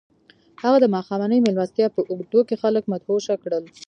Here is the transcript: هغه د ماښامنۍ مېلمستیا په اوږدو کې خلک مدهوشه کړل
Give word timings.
هغه 0.61 0.77
د 0.81 0.85
ماښامنۍ 0.95 1.39
مېلمستیا 1.41 1.87
په 1.95 2.01
اوږدو 2.11 2.39
کې 2.47 2.55
خلک 2.63 2.83
مدهوشه 2.93 3.35
کړل 3.43 3.63